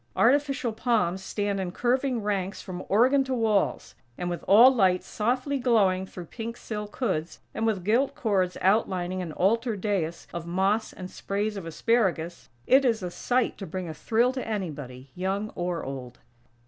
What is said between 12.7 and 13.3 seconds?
is a